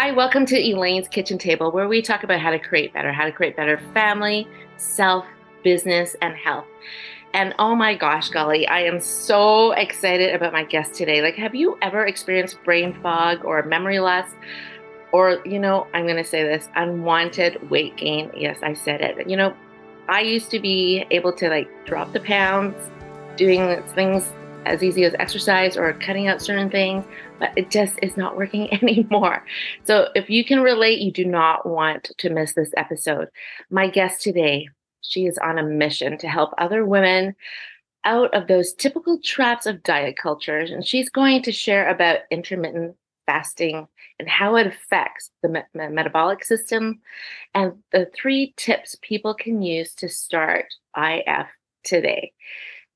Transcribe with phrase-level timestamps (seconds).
[0.00, 3.26] Hi, welcome to Elaine's Kitchen Table, where we talk about how to create better, how
[3.26, 4.48] to create better family,
[4.78, 5.26] self,
[5.62, 6.64] business, and health.
[7.34, 11.20] And oh my gosh, golly, I am so excited about my guest today.
[11.20, 14.30] Like, have you ever experienced brain fog or memory loss?
[15.12, 18.30] Or, you know, I'm going to say this unwanted weight gain.
[18.34, 19.28] Yes, I said it.
[19.28, 19.54] You know,
[20.08, 22.74] I used to be able to like drop the pounds,
[23.36, 24.32] doing things
[24.66, 27.04] as easy as exercise or cutting out certain things,
[27.38, 29.44] but it just is not working anymore.
[29.84, 33.28] So if you can relate, you do not want to miss this episode.
[33.70, 34.68] My guest today,
[35.02, 37.34] she is on a mission to help other women
[38.04, 40.58] out of those typical traps of diet culture.
[40.58, 43.86] And she's going to share about intermittent fasting
[44.18, 47.00] and how it affects the me- metabolic system
[47.54, 51.46] and the three tips people can use to start IF
[51.84, 52.32] today.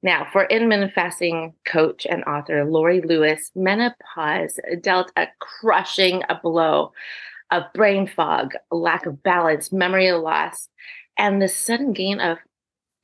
[0.05, 6.93] Now, for intermittent fasting coach and author Laurie Lewis, menopause dealt a crushing blow
[7.51, 10.69] of brain fog, lack of balance, memory loss,
[11.17, 12.37] and the sudden gain of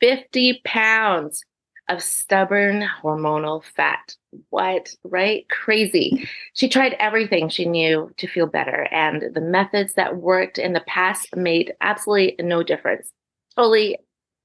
[0.00, 1.42] 50 pounds
[1.88, 4.14] of stubborn hormonal fat.
[4.50, 5.48] What, right?
[5.48, 6.28] Crazy.
[6.52, 10.84] She tried everything she knew to feel better, and the methods that worked in the
[10.86, 13.10] past made absolutely no difference.
[13.56, 13.96] Totally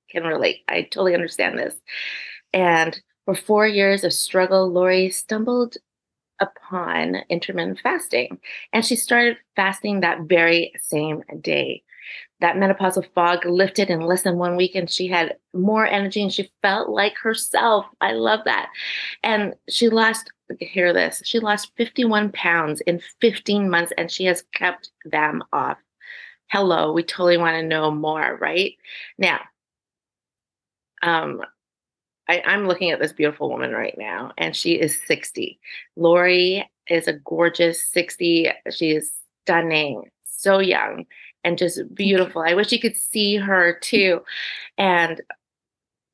[0.09, 0.61] can relate.
[0.69, 1.75] I totally understand this.
[2.55, 5.75] And for four years of struggle, Laurie stumbled
[6.39, 8.39] upon intermittent fasting.
[8.71, 11.83] And she started fasting that very same day.
[12.39, 16.31] That menopausal fog lifted in less than one week, and she had more energy and
[16.31, 17.85] she felt like herself.
[18.01, 18.69] I love that.
[19.23, 24.43] And she lost, hear this, she lost 51 pounds in 15 months, and she has
[24.53, 25.77] kept them off.
[26.47, 28.75] Hello, we totally want to know more, right?
[29.17, 29.39] Now,
[31.01, 31.41] um,
[32.27, 35.59] I, I'm looking at this beautiful woman right now, and she is 60.
[35.95, 38.49] Laurie is a gorgeous 60.
[38.71, 39.11] She is
[39.43, 41.05] stunning, so young,
[41.43, 42.41] and just beautiful.
[42.41, 44.21] I wish you could see her too.
[44.77, 45.21] And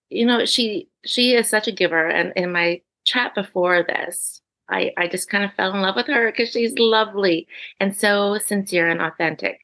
[0.09, 2.07] you know, she she is such a giver.
[2.07, 6.07] And in my chat before this, I, I just kind of fell in love with
[6.07, 7.47] her because she's lovely
[7.79, 9.59] and so sincere and authentic.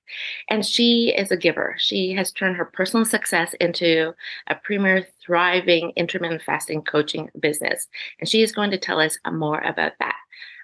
[0.50, 1.76] And she is a giver.
[1.78, 4.14] She has turned her personal success into
[4.48, 7.88] a premier, thriving intermittent fasting coaching business.
[8.20, 10.16] And she is going to tell us more about that.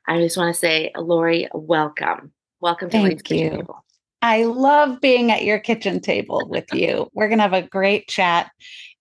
[0.08, 2.34] I just want to say, Laurie, welcome.
[2.60, 3.38] Welcome to Thank you.
[3.38, 3.86] Kitchen Table.
[4.22, 7.10] I love being at your kitchen table with you.
[7.14, 8.52] We're going to have a great chat.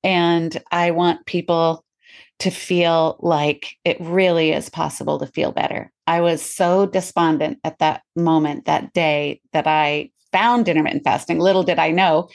[0.02, 1.84] And I want people
[2.42, 5.92] to feel like it really is possible to feel better.
[6.08, 11.38] I was so despondent at that moment, that day that I found intermittent fasting.
[11.38, 12.28] Little did I know,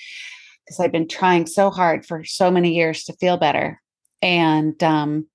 [0.66, 3.82] because I've been trying so hard for so many years to feel better.
[4.22, 5.28] And um,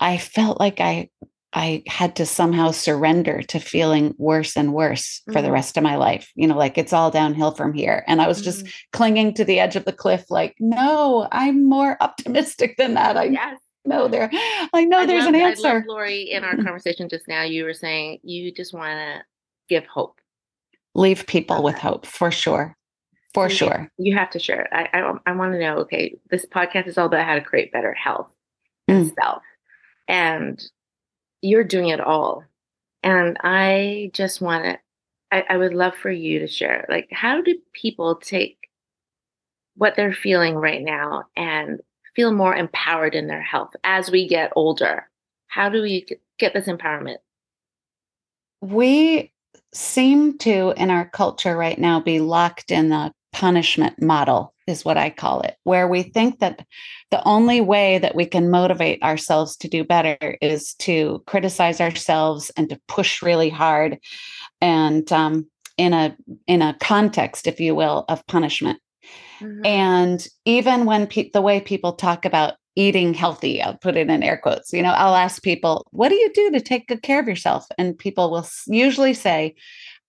[0.00, 1.08] I felt like I
[1.52, 5.44] I had to somehow surrender to feeling worse and worse for mm-hmm.
[5.44, 6.32] the rest of my life.
[6.34, 8.02] You know, like it's all downhill from here.
[8.08, 8.70] And I was just mm-hmm.
[8.92, 13.16] clinging to the edge of the cliff, like, no, I'm more optimistic than that.
[13.16, 14.30] I yes know there.
[14.72, 15.68] I know I there's love, an answer.
[15.68, 19.22] I love, Laurie, in our conversation just now, you were saying you just want to
[19.68, 20.20] give hope.
[20.94, 22.76] Leave people with hope for sure.
[23.34, 23.90] For you, sure.
[23.98, 24.68] You have to share it.
[24.72, 27.70] I, I, I want to know, okay, this podcast is all about how to create
[27.70, 28.28] better health
[28.88, 29.14] and mm.
[29.20, 29.42] self.
[30.08, 30.62] And
[31.42, 32.44] you're doing it all.
[33.02, 34.78] And I just want to,
[35.30, 38.56] I, I would love for you to share, like, how do people take
[39.74, 41.80] what they're feeling right now and
[42.16, 45.08] feel more empowered in their health as we get older?
[45.46, 46.06] How do we
[46.38, 47.18] get this empowerment?
[48.62, 49.32] We
[49.72, 54.96] seem to, in our culture right now, be locked in the punishment model, is what
[54.96, 56.64] I call it, where we think that
[57.10, 62.50] the only way that we can motivate ourselves to do better is to criticize ourselves
[62.56, 63.98] and to push really hard
[64.62, 65.46] and um,
[65.76, 66.16] in a
[66.46, 68.80] in a context if you will of punishment
[69.40, 69.66] Mm-hmm.
[69.66, 74.22] And even when pe- the way people talk about eating healthy, I'll put it in
[74.22, 77.20] air quotes, you know, I'll ask people, what do you do to take good care
[77.20, 77.66] of yourself?
[77.78, 79.54] And people will usually say,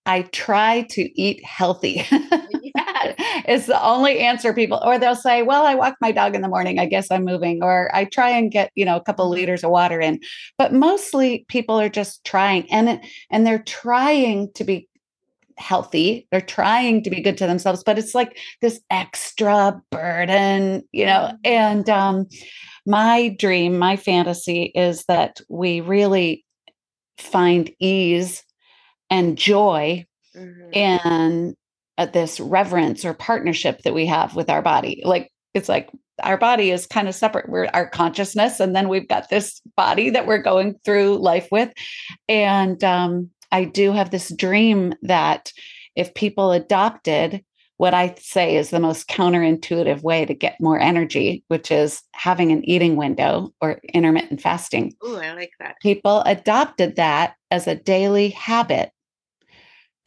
[0.06, 2.06] I try to eat healthy.
[2.10, 3.14] yeah.
[3.48, 6.48] It's the only answer people, or they'll say, Well, I walk my dog in the
[6.48, 6.78] morning.
[6.78, 9.34] I guess I'm moving, or I try and get, you know, a couple mm-hmm.
[9.34, 10.20] liters of water in.
[10.56, 13.00] But mostly people are just trying and,
[13.30, 14.87] and they're trying to be
[15.58, 16.26] healthy.
[16.30, 21.32] They're trying to be good to themselves but it's like this extra burden you know?
[21.32, 21.36] Mm-hmm.
[21.44, 22.26] and um
[22.86, 26.44] my dream my fantasy is that we really
[27.18, 28.44] find ease
[29.10, 30.06] and joy
[30.36, 30.72] mm-hmm.
[30.72, 31.56] in
[31.98, 35.02] uh, this reverence or partnership that we have with our body.
[35.04, 35.90] Like it's like
[36.22, 37.48] our body is kind of separate.
[37.48, 41.72] We're our consciousness and then we've got this body that we're going through life with.
[42.28, 45.52] And um I do have this dream that
[45.96, 47.44] if people adopted
[47.78, 52.50] what I say is the most counterintuitive way to get more energy, which is having
[52.50, 54.94] an eating window or intermittent fasting.
[55.00, 55.76] Oh, I like that.
[55.80, 58.90] People adopted that as a daily habit.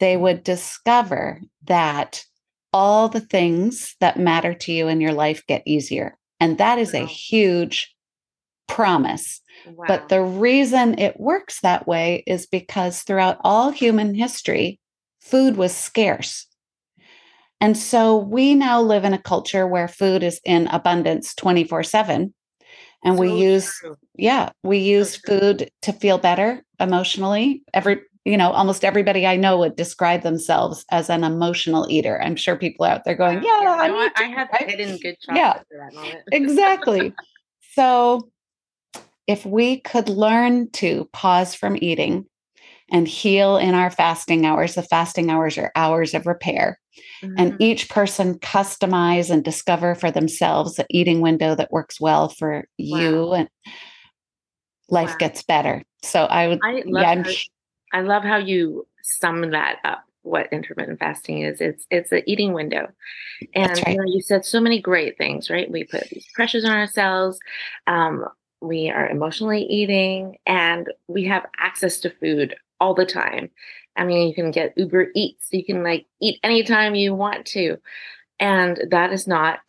[0.00, 2.24] They would discover that
[2.74, 6.18] all the things that matter to you in your life get easier.
[6.40, 7.94] And that is a huge
[8.66, 9.84] promise Wow.
[9.88, 14.80] But the reason it works that way is because throughout all human history,
[15.20, 16.46] food was scarce.
[17.60, 22.34] And so we now live in a culture where food is in abundance 24 7.
[23.04, 23.96] And so we use, true.
[24.16, 27.62] yeah, we use so food to feel better emotionally.
[27.72, 32.20] Every, you know, almost everybody I know would describe themselves as an emotional eater.
[32.20, 34.68] I'm sure people out there going, yeah, yeah I, I, have right?
[34.68, 36.24] hidden good chocolate yeah, for that moment.
[36.32, 37.14] exactly.
[37.74, 38.28] So
[39.26, 42.26] if we could learn to pause from eating
[42.90, 46.78] and heal in our fasting hours, the fasting hours are hours of repair.
[47.22, 47.34] Mm-hmm.
[47.38, 52.64] And each person customize and discover for themselves the eating window that works well for
[52.78, 52.98] wow.
[52.98, 53.48] you and
[54.90, 55.16] life wow.
[55.18, 55.82] gets better.
[56.02, 60.52] So I would I love, yeah, how, I love how you sum that up what
[60.52, 61.60] intermittent fasting is.
[61.60, 62.88] It's it's an eating window,
[63.54, 63.88] and right.
[63.88, 65.70] you know you said so many great things, right?
[65.70, 67.38] We put these pressures on ourselves.
[67.86, 68.24] Um,
[68.62, 73.50] we are emotionally eating and we have access to food all the time.
[73.96, 77.78] I mean, you can get Uber Eats, you can like eat anytime you want to.
[78.40, 79.60] And that is not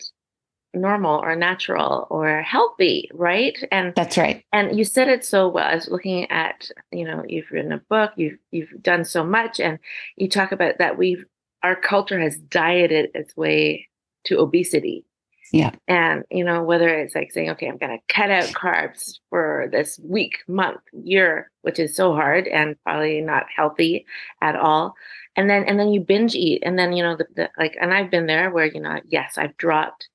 [0.73, 3.57] normal or natural or healthy, right?
[3.71, 4.43] And that's right.
[4.51, 5.67] And you said it so well.
[5.67, 9.59] I was looking at, you know, you've written a book, you've you've done so much,
[9.59, 9.77] and
[10.15, 11.25] you talk about that we've
[11.61, 13.87] our culture has dieted its way
[14.25, 15.05] to obesity
[15.53, 15.69] yeah.
[15.87, 19.69] And, you know, whether it's like saying, okay, I'm going to cut out carbs for
[19.71, 24.07] this week, month, year, which is so hard and probably not healthy
[24.41, 24.95] at all.
[25.35, 26.63] And then, and then you binge eat.
[26.65, 29.37] And then, you know, the, the like, and I've been there where, you know, yes,
[29.37, 30.09] I've dropped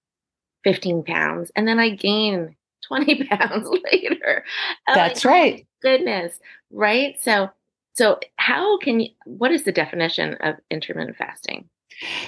[0.65, 2.57] 15 pounds and then I gain
[2.89, 4.45] 20 pounds later.
[4.93, 5.61] That's like, right.
[5.63, 6.41] Oh goodness.
[6.73, 7.17] Right.
[7.23, 7.49] So,
[7.95, 11.69] so how can you, what is the definition of intermittent fasting?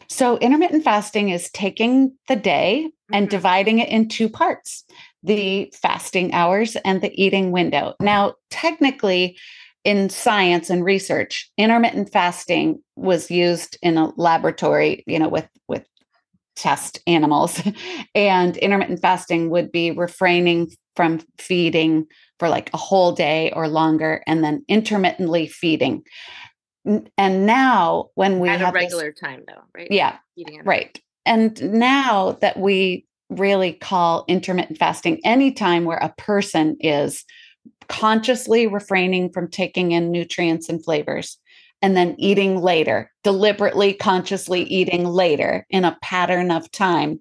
[0.08, 3.14] So, intermittent fasting is taking the day mm-hmm.
[3.14, 4.84] and dividing it in two parts
[5.22, 7.94] the fasting hours and the eating window.
[8.00, 9.36] Now, technically,
[9.84, 15.86] in science and research, intermittent fasting was used in a laboratory, you know, with, with
[16.56, 17.62] test animals.
[18.14, 22.06] and intermittent fasting would be refraining from feeding
[22.38, 26.02] for like a whole day or longer and then intermittently feeding
[26.84, 29.88] and now when we at have a regular this, time though right?
[29.90, 30.16] Yeah
[30.64, 30.98] right.
[31.26, 37.24] And now that we really call intermittent fasting any time where a person is
[37.88, 41.38] consciously refraining from taking in nutrients and flavors
[41.82, 47.20] and then eating later deliberately consciously eating later in a pattern of time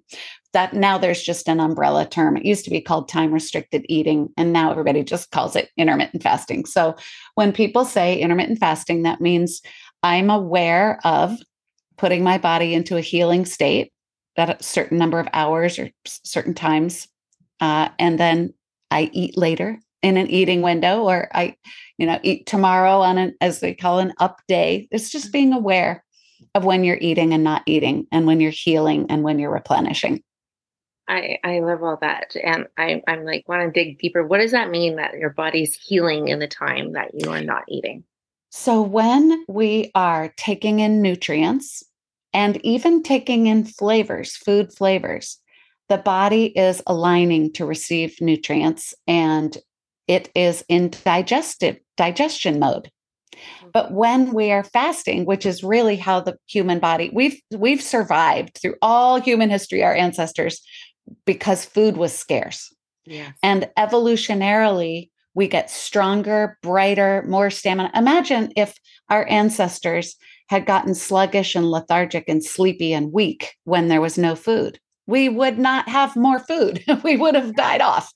[0.52, 2.36] that now there's just an umbrella term.
[2.36, 6.22] It used to be called time restricted eating, and now everybody just calls it intermittent
[6.22, 6.66] fasting.
[6.66, 6.96] So
[7.34, 9.62] when people say intermittent fasting, that means
[10.02, 11.38] I'm aware of
[11.96, 13.92] putting my body into a healing state
[14.36, 17.06] at a certain number of hours or certain times.
[17.60, 18.54] Uh, and then
[18.90, 21.56] I eat later in an eating window, or I,
[21.98, 24.88] you know, eat tomorrow on an, as they call an up day.
[24.90, 26.02] It's just being aware
[26.54, 30.22] of when you're eating and not eating, and when you're healing and when you're replenishing.
[31.10, 32.36] I, I love all that.
[32.42, 34.24] And I, I'm like, want to dig deeper.
[34.24, 37.64] What does that mean that your body's healing in the time that you are not
[37.68, 38.04] eating?
[38.50, 41.82] So, when we are taking in nutrients
[42.32, 45.38] and even taking in flavors, food flavors,
[45.88, 49.56] the body is aligning to receive nutrients and
[50.06, 52.90] it is in digestive digestion mode.
[53.72, 53.94] But mm-hmm.
[53.94, 58.76] when we are fasting, which is really how the human body we've we've survived through
[58.82, 60.60] all human history, our ancestors
[61.24, 62.74] because food was scarce.
[63.04, 63.32] Yeah.
[63.42, 67.90] And evolutionarily, we get stronger, brighter, more stamina.
[67.94, 68.76] Imagine if
[69.08, 70.16] our ancestors
[70.48, 74.80] had gotten sluggish and lethargic and sleepy and weak when there was no food.
[75.06, 76.84] We would not have more food.
[77.04, 78.12] we would have died off.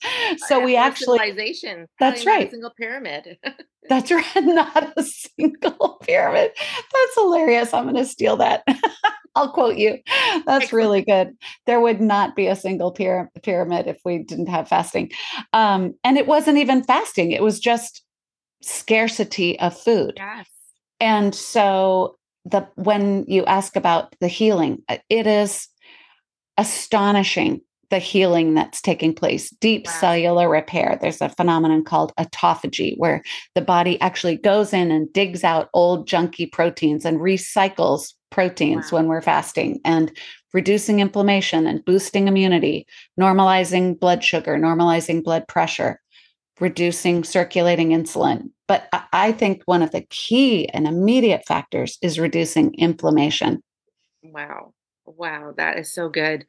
[0.47, 1.87] So we actually civilization.
[1.99, 2.49] That's right.
[2.49, 3.37] single pyramid.
[3.89, 4.25] that's right.
[4.35, 6.51] Not a single pyramid.
[6.55, 7.73] That's hilarious.
[7.73, 8.63] I'm going to steal that.
[9.35, 9.99] I'll quote you.
[10.45, 11.35] That's really good.
[11.65, 15.11] There would not be a single pyramid if we didn't have fasting.
[15.51, 18.01] Um, and it wasn't even fasting, it was just
[18.61, 20.13] scarcity of food.
[20.15, 20.47] Yes.
[21.01, 25.67] And so the when you ask about the healing, uh, it is
[26.57, 29.91] astonishing the healing that's taking place, deep wow.
[29.93, 30.97] cellular repair.
[30.99, 36.07] There's a phenomenon called autophagy, where the body actually goes in and digs out old
[36.07, 38.97] junky proteins and recycles proteins wow.
[38.97, 40.11] when we're fasting and
[40.53, 42.87] reducing inflammation and boosting immunity,
[43.19, 46.01] normalizing blood sugar, normalizing blood pressure,
[46.59, 48.49] reducing circulating insulin.
[48.67, 53.61] But I think one of the key and immediate factors is reducing inflammation.
[54.23, 54.73] Wow.
[55.05, 55.53] Wow.
[55.55, 56.45] That is so good.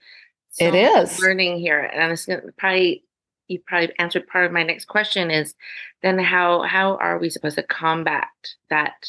[0.51, 1.81] So it is learning here.
[1.81, 3.05] And gonna probably
[3.49, 5.55] you probably answered part of my next question is
[6.03, 8.29] then how how are we supposed to combat
[8.71, 9.07] that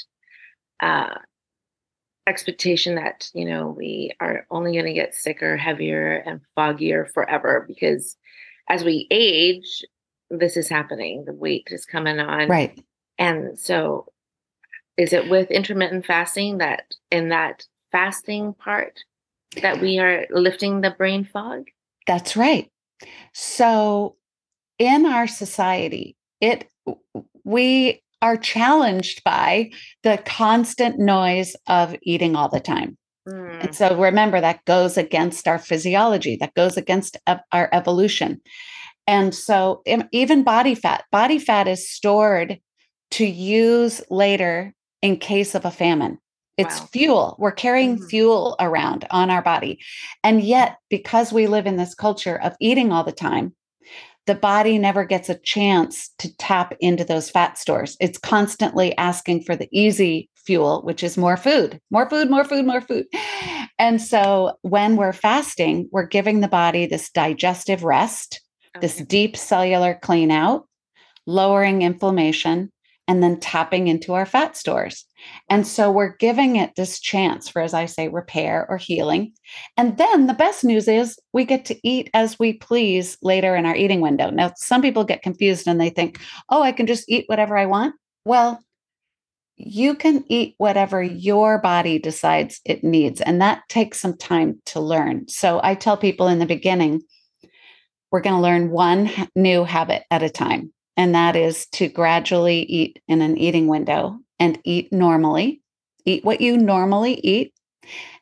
[0.80, 1.16] uh
[2.28, 7.64] expectation that you know we are only going to get sicker heavier and foggier forever
[7.68, 8.18] because
[8.70, 9.84] as we age
[10.30, 12.84] this is happening the weight is coming on right
[13.18, 14.06] and so
[14.98, 19.00] is it with intermittent fasting that in that fasting part
[19.62, 21.68] that we are lifting the brain fog
[22.06, 22.72] that's right
[23.34, 24.16] so
[24.80, 26.70] in our society it
[27.44, 29.72] we are challenged by
[30.04, 32.98] the constant noise of eating all the time.
[33.28, 33.66] Mm.
[33.66, 37.18] And so remember, that goes against our physiology, that goes against
[37.52, 38.42] our evolution.
[39.06, 42.60] And so even body fat, body fat is stored
[43.12, 46.18] to use later in case of a famine.
[46.58, 46.88] It's wow.
[46.88, 47.36] fuel.
[47.40, 48.08] We're carrying mm-hmm.
[48.08, 49.80] fuel around on our body.
[50.24, 53.54] And yet, because we live in this culture of eating all the time,
[54.26, 57.96] the body never gets a chance to tap into those fat stores.
[58.02, 62.66] It's constantly asking for the easy fuel, which is more food, more food, more food,
[62.66, 63.06] more food.
[63.80, 68.42] And so when we're fasting, we're giving the body this digestive rest,
[68.76, 68.86] okay.
[68.86, 70.68] this deep cellular clean out,
[71.26, 72.72] lowering inflammation,
[73.08, 75.06] and then tapping into our fat stores.
[75.50, 79.34] And so we're giving it this chance for, as I say, repair or healing.
[79.78, 83.66] And then the best news is we get to eat as we please later in
[83.66, 84.30] our eating window.
[84.30, 87.66] Now, some people get confused and they think, oh, I can just eat whatever I
[87.66, 87.96] want.
[88.26, 88.60] Well,
[89.56, 93.22] you can eat whatever your body decides it needs.
[93.22, 95.28] And that takes some time to learn.
[95.30, 97.02] So I tell people in the beginning,
[98.12, 102.64] we're going to learn one new habit at a time and that is to gradually
[102.64, 105.62] eat in an eating window and eat normally,
[106.06, 107.54] eat what you normally eat.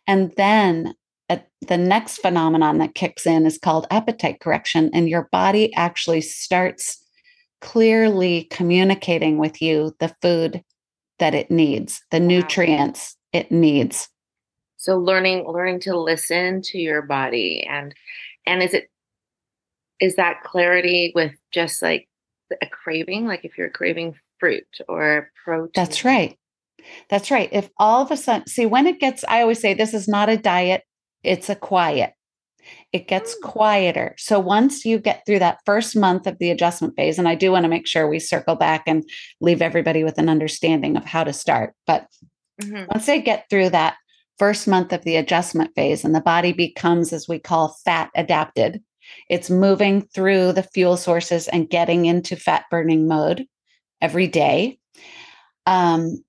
[0.06, 0.94] And then
[1.30, 6.22] uh, the next phenomenon that kicks in is called appetite correction, and your body actually
[6.22, 7.02] starts
[7.62, 10.62] clearly communicating with you the food
[11.18, 12.28] that it needs, the wow.
[12.28, 14.10] nutrients it needs.
[14.78, 17.96] So learning learning to listen to your body and
[18.46, 18.90] and is it
[20.00, 22.08] is that clarity with just like
[22.62, 25.72] a craving, like if you're craving fruit or protein.
[25.76, 26.38] That's right.
[27.10, 27.50] That's right.
[27.52, 30.30] If all of a sudden, see, when it gets, I always say this is not
[30.30, 30.84] a diet,
[31.24, 32.14] it's a quiet.
[32.92, 33.42] It gets mm.
[33.42, 34.16] quieter.
[34.18, 37.52] So once you get through that first month of the adjustment phase, and I do
[37.52, 39.04] want to make sure we circle back and
[39.42, 41.74] leave everybody with an understanding of how to start.
[41.88, 42.08] But
[42.62, 42.86] mm-hmm.
[42.92, 43.96] once they get through that
[44.38, 48.84] first month of the adjustment phase and the body becomes, as we call, fat adapted,
[49.30, 53.46] it's moving through the fuel sources and getting into fat burning mode
[54.02, 54.80] every day.
[55.66, 56.24] Um,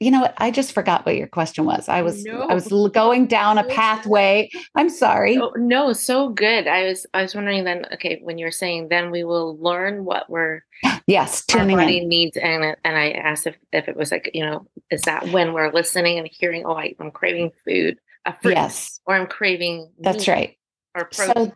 [0.00, 0.34] you know what?
[0.38, 1.88] I just forgot what your question was.
[1.88, 2.42] I was no.
[2.42, 4.48] I was going down a pathway.
[4.76, 5.36] I'm sorry.
[5.36, 6.68] No, no, so good.
[6.68, 7.84] I was I was wondering then.
[7.94, 10.62] Okay, when you're saying then we will learn what we're
[11.08, 12.08] yes tuning our body in.
[12.08, 15.52] needs, and and I asked if if it was like you know is that when
[15.52, 19.90] we're listening and hearing oh I, am craving food, a fruit, yes, or I'm craving
[19.98, 20.56] that's right
[20.94, 21.34] or protein.
[21.34, 21.52] So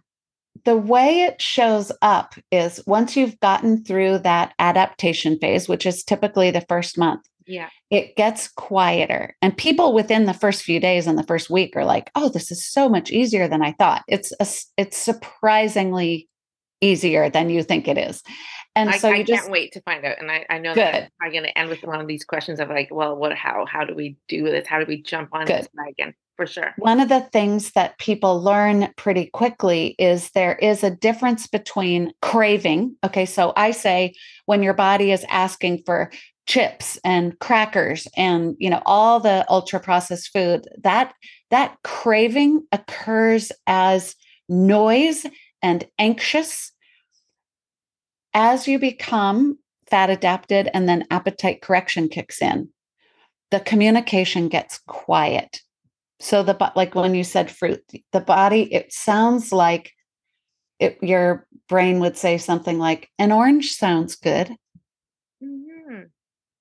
[0.64, 6.04] the way it shows up is once you've gotten through that adaptation phase, which is
[6.04, 9.36] typically the first month, yeah, it gets quieter.
[9.42, 12.50] And people within the first few days and the first week are like, "Oh, this
[12.50, 16.28] is so much easier than I thought." It's a, it's surprisingly
[16.80, 18.22] easier than you think it is.
[18.74, 20.18] And I, so I just, can't wait to find out.
[20.18, 20.82] And I, I know good.
[20.82, 23.66] that I'm going to end with one of these questions of like, well, what, how,
[23.66, 24.66] how do we do this?
[24.66, 25.60] How do we jump on good.
[25.60, 26.14] this wagon?
[26.36, 26.74] for sure.
[26.78, 32.12] One of the things that people learn pretty quickly is there is a difference between
[32.22, 32.96] craving.
[33.04, 34.14] Okay, so I say
[34.46, 36.10] when your body is asking for
[36.46, 41.14] chips and crackers and you know all the ultra processed food that
[41.50, 44.16] that craving occurs as
[44.48, 45.24] noise
[45.62, 46.71] and anxious
[48.34, 49.58] as you become
[49.88, 52.68] fat adapted and then appetite correction kicks in
[53.52, 55.60] the communication gets quiet.
[56.18, 59.92] So the but like when you said fruit the body it sounds like
[60.80, 64.56] it, your brain would say something like an orange sounds good.
[65.44, 66.04] Mm-hmm.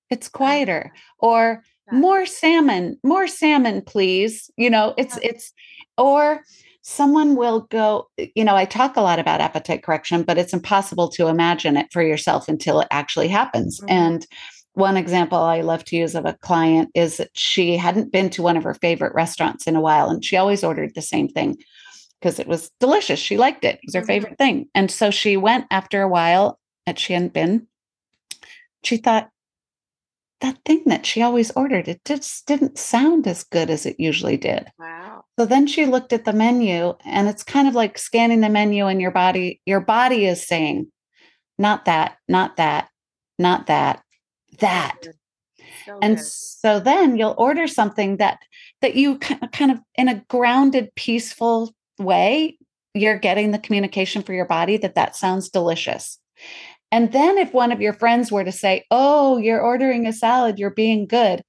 [0.09, 0.91] it's quieter.
[1.19, 4.51] or more salmon more salmon please.
[4.57, 5.53] You know it's it's
[5.97, 6.41] or
[6.81, 11.09] someone will go you know i talk a lot about appetite correction but it's impossible
[11.09, 13.79] to imagine it for yourself until it actually happens.
[13.79, 13.89] Mm-hmm.
[13.89, 14.27] and
[14.73, 18.41] one example i love to use of a client is that she hadn't been to
[18.41, 21.57] one of her favorite restaurants in a while and she always ordered the same thing
[22.21, 23.19] because it was delicious.
[23.19, 23.75] She liked it.
[23.75, 24.07] It was her mm-hmm.
[24.07, 24.69] favorite thing.
[24.75, 27.67] And so she went after a while and she hadn't been.
[28.83, 29.29] She thought
[30.41, 34.37] that thing that she always ordered, it just didn't sound as good as it usually
[34.37, 34.67] did.
[34.77, 35.23] Wow.
[35.39, 38.87] So then she looked at the menu and it's kind of like scanning the menu
[38.87, 40.91] and your body, your body is saying,
[41.57, 42.89] not that, not that,
[43.39, 44.03] not that,
[44.59, 44.97] that.
[45.85, 46.25] So and good.
[46.25, 48.39] so then you'll order something that
[48.81, 52.57] that you kind of in a grounded peaceful way
[52.93, 56.19] you're getting the communication for your body that that sounds delicious
[56.91, 60.59] and then if one of your friends were to say, Oh, you're ordering a salad,
[60.59, 61.43] you're being good,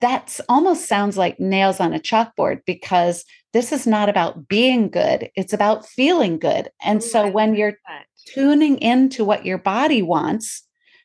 [0.00, 5.30] that almost sounds like nails on a chalkboard because this is not about being good,
[5.34, 6.70] it's about feeling good.
[6.82, 7.74] And so when you're
[8.26, 10.62] tuning into what your body wants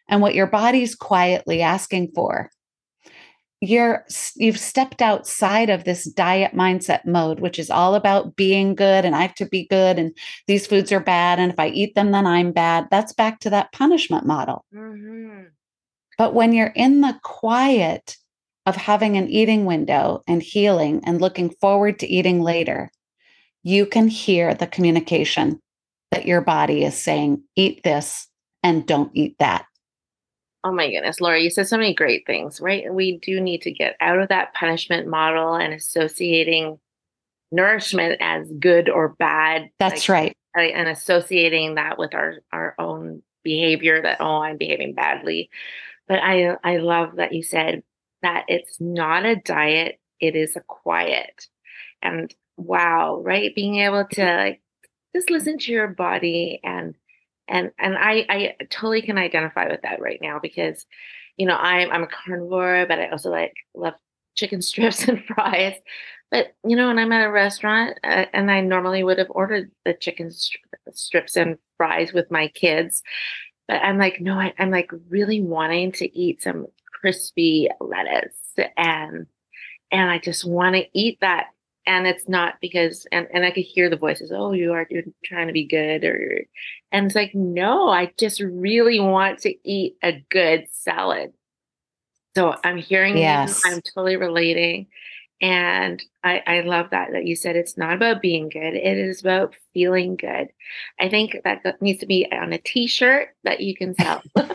[0.10, 2.51] and what your body's quietly asking for,
[3.63, 4.05] you're
[4.36, 9.15] you've stepped outside of this diet mindset mode which is all about being good and
[9.15, 10.15] i have to be good and
[10.48, 12.88] these foods are bad and if i eat them then i'm bad.
[12.91, 14.65] That's back to that punishment model.
[14.75, 15.46] Mm-hmm.
[16.17, 18.17] but when you're in the quiet
[18.65, 22.91] of having an eating window and healing and looking forward to eating later
[23.63, 25.62] you can hear the communication
[26.12, 28.27] that your body is saying eat this
[28.62, 29.65] and don't eat that
[30.63, 32.91] Oh my goodness, Laura, you said so many great things, right?
[32.93, 36.79] We do need to get out of that punishment model and associating
[37.51, 39.70] nourishment as good or bad.
[39.79, 40.38] That's like, right.
[40.58, 45.50] Uh, and associating that with our our own behavior that oh, I'm behaving badly.
[46.07, 47.83] But I I love that you said
[48.22, 51.48] that it's not a diet, it is a quiet.
[52.01, 53.53] And wow, right?
[53.55, 54.61] Being able to like
[55.16, 56.96] just listen to your body and
[57.48, 60.86] and and I I totally can identify with that right now because
[61.38, 63.96] you know I'm I'm a carnivore but I also like love
[64.36, 65.75] chicken strips and fries.
[66.32, 69.72] But you know when I'm at a restaurant uh, and I normally would have ordered
[69.86, 70.58] the chicken stri-
[70.94, 73.03] strips and fries with my kids
[73.68, 76.68] but I'm like no I, I'm like really wanting to eat some
[77.01, 79.27] crispy lettuce and
[79.92, 81.48] and I just want to eat that
[81.85, 85.03] and it's not because and, and i could hear the voices oh you are you're
[85.24, 86.46] trying to be good or
[86.91, 91.33] and it's like no i just really want to eat a good salad.
[92.35, 93.63] So i'm hearing yes.
[93.63, 94.87] you i'm totally relating.
[95.41, 99.19] And I, I love that that you said it's not about being good it is
[99.19, 100.48] about feeling good.
[101.01, 104.22] I think that needs to be on a t-shirt that you can sell.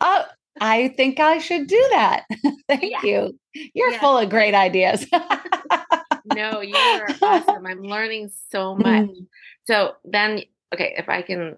[0.00, 0.24] Oh
[0.60, 2.24] i think i should do that.
[2.68, 3.02] Thank yeah.
[3.02, 3.38] you.
[3.74, 4.00] You're yeah.
[4.00, 5.06] full of great ideas
[6.24, 7.66] no, you are awesome.
[7.66, 9.08] I'm learning so much.
[9.08, 9.26] Mm.
[9.64, 10.42] So then,
[10.74, 11.56] okay, if I can,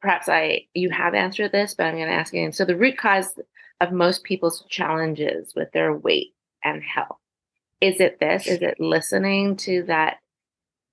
[0.00, 2.52] perhaps I you have answered this, but I'm going to ask again.
[2.52, 3.38] So the root cause
[3.80, 7.18] of most people's challenges with their weight and health
[7.84, 8.46] is it this?
[8.46, 10.18] Is it listening to that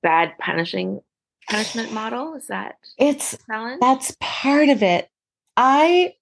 [0.03, 1.01] bad punishing
[1.49, 2.35] punishment model?
[2.35, 3.79] Is that it's challenge?
[3.79, 5.07] That's part of it.
[5.55, 6.15] I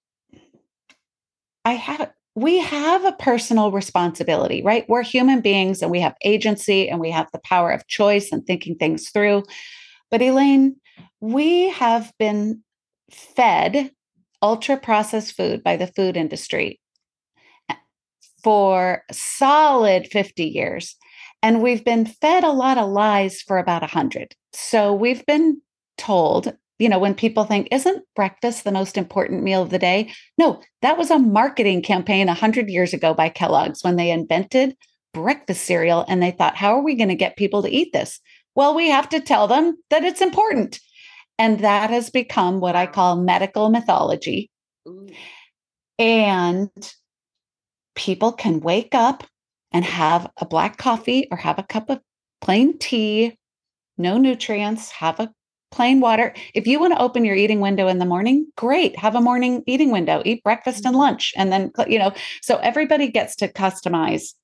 [1.64, 4.88] I have we have a personal responsibility, right?
[4.88, 8.46] We're human beings and we have agency and we have the power of choice and
[8.46, 9.44] thinking things through.
[10.10, 10.76] But Elaine,
[11.20, 12.62] we have been
[13.10, 13.90] fed
[14.42, 16.80] ultra processed food by the food industry
[17.68, 17.74] eh,
[18.42, 20.96] for solid 50 years.
[21.42, 24.34] And we've been fed a lot of lies for about 100.
[24.52, 25.60] So we've been
[25.98, 30.10] told you know, when people think, isn't breakfast the most important meal of the day?
[30.38, 34.74] No, that was a marketing campaign 100 years ago by Kellogg's when they invented
[35.12, 38.18] breakfast cereal and they thought, how are we going to get people to eat this?
[38.54, 40.80] Well, we have to tell them that it's important.
[41.38, 44.50] And that has become what I call medical mythology.
[45.98, 46.70] And
[47.94, 49.24] people can wake up
[49.72, 52.00] and have a black coffee or have a cup of
[52.40, 53.38] plain tea,
[53.98, 55.30] no nutrients, have a
[55.70, 56.34] plain water.
[56.54, 58.98] If you want to open your eating window in the morning, great.
[58.98, 60.98] Have a morning eating window, eat breakfast and Mhm.
[60.98, 61.32] lunch.
[61.36, 64.34] And then, you know, so everybody gets to customize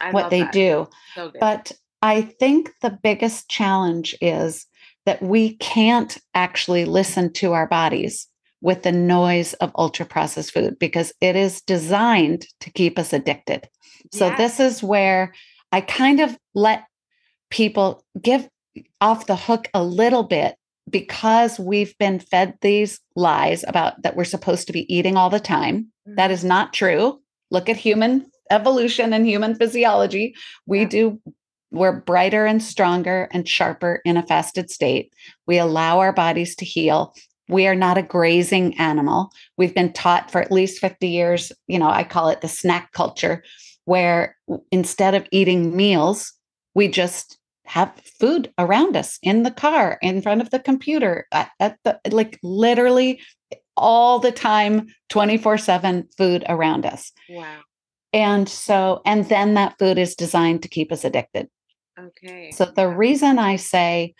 [0.00, 0.52] I what they that.
[0.52, 0.88] do.
[1.14, 1.32] So.
[1.38, 4.66] But I think the biggest challenge is
[5.06, 8.26] that we can't actually listen to our bodies
[8.62, 13.68] with the noise of ultra processed food because it is designed to keep us addicted.
[14.12, 14.36] So Yeah.
[14.36, 15.34] this is where
[15.72, 16.84] I kind of let
[17.50, 18.48] people give
[19.00, 20.56] off the hook a little bit
[20.90, 25.40] because we've been fed these lies about that we're supposed to be eating all the
[25.40, 25.86] time.
[26.06, 26.34] That Mhm.
[26.34, 27.20] is not true.
[27.50, 30.34] Look at human evolution and human physiology.
[30.66, 30.88] We Yeah.
[30.88, 31.20] do
[31.72, 35.12] we're brighter and stronger and sharper in a fasted state.
[35.46, 37.14] We allow our bodies to heal.
[37.48, 39.30] We are not a grazing animal.
[39.56, 42.90] We've been taught for at least 50 years, you know, I call it the snack
[42.90, 43.44] culture,
[43.84, 44.36] where
[44.72, 46.32] instead of eating meals,
[46.74, 47.38] we just
[47.70, 52.00] have food around us in the car, in front of the computer, at, at the
[52.10, 53.20] like literally
[53.76, 57.12] all the time, 24 7 food around us.
[57.28, 57.60] Wow.
[58.12, 61.48] And so, and then that food is designed to keep us addicted.
[61.98, 62.50] Okay.
[62.50, 64.14] So the reason I say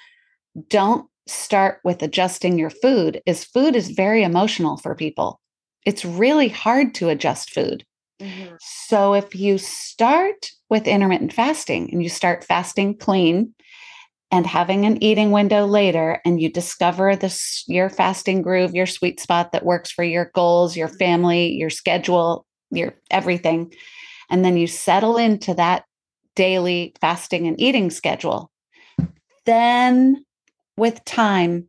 [0.68, 5.40] don't start with adjusting your food is food is very emotional for people.
[5.84, 7.84] It's really hard to adjust food.
[8.20, 8.56] Mhm.
[8.61, 13.54] So if you start with intermittent fasting and you start fasting clean
[14.30, 19.20] and having an eating window later and you discover this your fasting groove, your sweet
[19.20, 23.72] spot that works for your goals, your family, your schedule, your everything,
[24.30, 25.85] and then you settle into that
[26.37, 28.50] daily fasting and eating schedule,
[29.46, 30.24] then
[30.76, 31.68] with time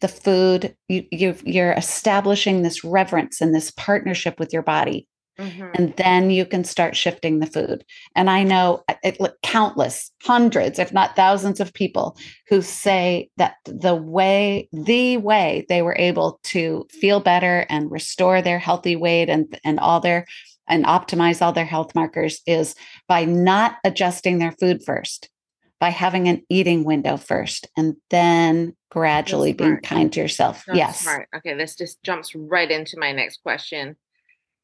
[0.00, 5.08] the food you, you you're establishing this reverence and this partnership with your body
[5.38, 5.70] Mhm.
[5.74, 7.84] and then you can start shifting the food
[8.16, 12.16] and i know uh, it, countless hundreds if not thousands of people
[12.48, 18.42] who say that the way the way they were able to feel better and restore
[18.42, 20.26] their healthy weight and and all their
[20.66, 22.74] and optimize all their health markers is
[23.06, 25.30] by not adjusting their food first
[25.78, 31.02] by having an eating window first and then gradually being kind to yourself So yes
[31.02, 31.28] Smart.
[31.36, 33.96] Okay, this just jumps right into my next question.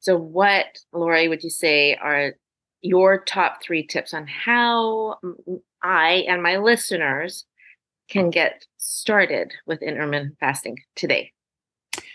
[0.05, 2.35] So, what, Laurie, would you say are
[2.81, 5.17] your top three tips on how
[5.81, 7.45] I and my listeners
[8.07, 11.31] can get started with intermittent fasting today?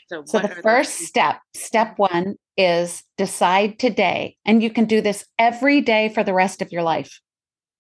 [0.07, 5.01] So, So the those first step, step one is decide today, and you can do
[5.01, 7.21] this every day for the rest of your life.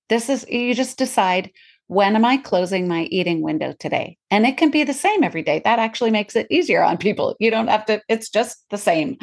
[0.09, 1.53] This is you just decide
[1.91, 4.17] when am I closing my eating window today?
[4.31, 5.61] And it can be the same every day.
[5.65, 7.35] That actually makes it easier on people.
[7.41, 9.19] You don't have to, it's just the same.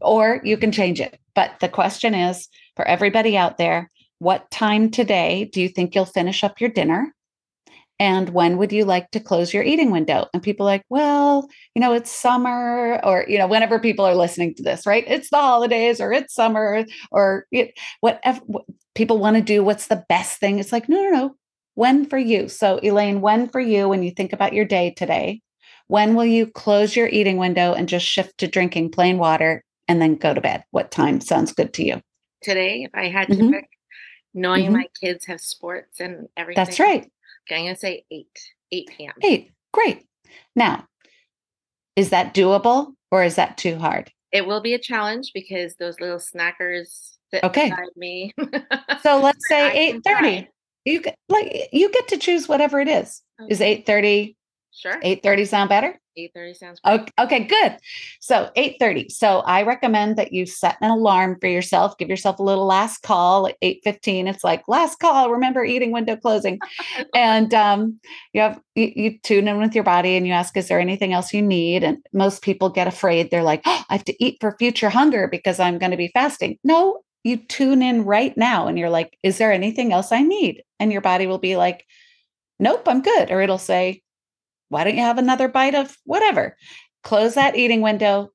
[0.00, 1.20] Or you can change it.
[1.36, 6.04] But the question is for everybody out there, what time today do you think you'll
[6.04, 7.14] finish up your dinner?
[8.00, 10.26] And when would you like to close your eating window?
[10.34, 14.56] And people like, well, you know, it's summer, or, you know, whenever people are listening
[14.56, 15.04] to this, right?
[15.06, 18.64] It's the holidays or it's summer or it, whatever what,
[18.96, 19.62] people want to do.
[19.62, 20.58] What's the best thing?
[20.58, 21.36] It's like, no, no, no.
[21.80, 22.50] When for you?
[22.50, 25.40] So, Elaine, when for you when you think about your day today?
[25.86, 29.98] When will you close your eating window and just shift to drinking plain water and
[29.98, 30.62] then go to bed?
[30.72, 32.02] What time sounds good to you?
[32.42, 33.52] today, if I had to Mhm.
[33.52, 33.70] pick,
[34.34, 34.72] knowing Mhm.
[34.72, 36.66] my kids have sports and everything.
[36.66, 37.10] That's right.
[37.48, 38.38] Okay, I'm going to say 8,
[38.70, 39.14] 8 p.m.
[39.22, 39.50] Eight.
[39.72, 40.06] Great.
[40.54, 40.86] Now,
[41.96, 44.12] is that doable or is that too hard?
[44.32, 47.72] It will be a challenge because those little snackers Okay.
[47.96, 48.34] me.
[49.02, 50.40] So let's say can eight thirty.
[50.42, 50.48] try.
[50.84, 53.22] You get like you get to choose whatever it is.
[53.48, 53.70] Is Okay.
[53.72, 54.36] eight thirty?
[54.72, 54.98] Sure.
[55.02, 55.98] Eight thirty sound better?
[56.18, 57.00] 8:30 sounds great.
[57.00, 57.76] Okay, okay, good.
[58.20, 59.08] So eight thirty.
[59.08, 61.96] So I recommend that you set an alarm for yourself.
[61.98, 64.26] Give yourself a little last call at eight fifteen.
[64.26, 65.30] It's like last call.
[65.30, 66.58] Remember eating window closing,
[67.14, 68.00] and um,
[68.32, 71.12] you have you, you tune in with your body and you ask, is there anything
[71.12, 71.82] else you need?
[71.84, 73.30] And most people get afraid.
[73.30, 76.10] They're like, oh, I have to eat for future hunger because I'm going to be
[76.12, 76.58] fasting.
[76.64, 80.62] No, you tune in right now and you're like, is there anything else I need?
[80.78, 81.84] And your body will be like,
[82.58, 83.30] nope, I'm good.
[83.30, 84.02] Or it'll say,
[84.68, 86.56] why don't you have another bite of whatever?
[87.02, 88.30] Close that eating window,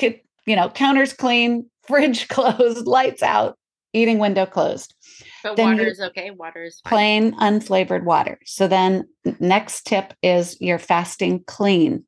[0.00, 3.58] you know, counters clean, fridge closed, lights out,
[3.92, 4.94] eating window closed
[5.42, 6.30] But then water is okay.
[6.30, 6.90] Water is fine.
[6.90, 8.38] plain unflavored water.
[8.44, 9.08] So then
[9.40, 12.04] next tip is your fasting clean,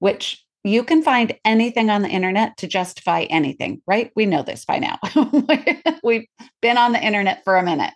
[0.00, 4.10] which you can find anything on the internet to justify anything, right?
[4.16, 4.98] We know this by now.
[6.02, 6.26] We've
[6.62, 7.92] been on the internet for a minute.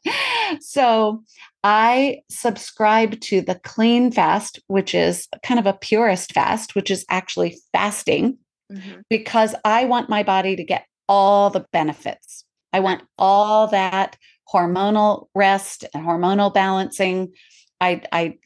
[0.60, 1.22] So
[1.64, 7.04] I subscribe to the clean fast, which is kind of a purist fast, which is
[7.10, 8.38] actually fasting
[8.70, 9.02] Mhm.
[9.08, 12.44] because I want my body to get all the benefits.
[12.74, 14.18] I want all that
[14.52, 17.32] hormonal rest and hormonal balancing.
[17.80, 18.38] I, I,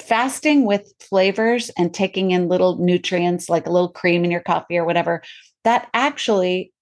[0.00, 4.76] fasting with flavors and taking in little nutrients like a little cream in your coffee
[4.78, 5.22] or whatever,
[5.64, 6.72] that actually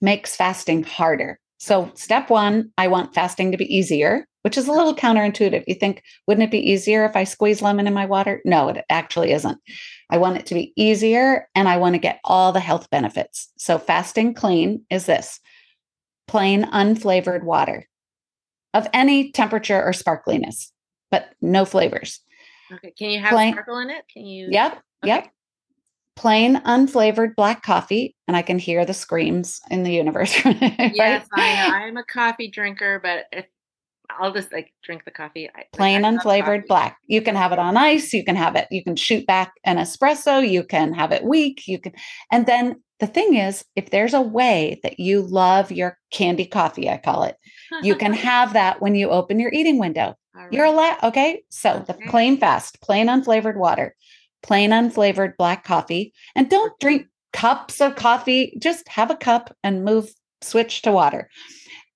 [0.00, 1.38] makes fasting harder.
[1.58, 5.62] So, step one, I want fasting to be easier, which is a little counterintuitive.
[5.68, 8.42] You think, wouldn't it be easier if I squeeze lemon in my water?
[8.44, 9.58] No, it actually isn't.
[10.10, 13.52] I want it to be easier and I want to get all the health benefits.
[13.58, 15.38] So, fasting clean is this
[16.26, 17.88] plain unflavored water
[18.74, 20.72] of any temperature or sparkliness,
[21.10, 22.20] but no flavors.
[22.74, 22.92] Okay.
[22.98, 24.04] Can you have plain, sparkle in it?
[24.12, 24.48] Can you?
[24.50, 24.72] Yep.
[24.72, 25.14] Okay.
[25.14, 25.30] Yep.
[26.14, 30.44] Plain unflavored black coffee, and I can hear the screams in the universe.
[30.44, 30.92] right?
[30.94, 31.74] Yes, I know.
[31.74, 33.46] I'm a coffee drinker, but if
[34.18, 35.48] I'll just like drink the coffee.
[35.72, 36.98] Plain unflavored black.
[37.06, 38.12] You can have it on ice.
[38.12, 38.68] You can have it.
[38.70, 40.46] You can shoot back an espresso.
[40.46, 41.66] You can have it weak.
[41.66, 41.92] You can,
[42.30, 46.88] and then the thing is, if there's a way that you love your candy coffee,
[46.88, 47.36] I call it,
[47.82, 50.16] you can have that when you open your eating window.
[50.34, 50.52] Right.
[50.52, 51.02] You're allowed.
[51.02, 51.42] Okay.
[51.50, 51.84] So okay.
[51.86, 53.96] the plain fast, plain unflavored water,
[54.42, 58.56] plain unflavored black coffee, and don't drink cups of coffee.
[58.60, 61.28] Just have a cup and move, switch to water.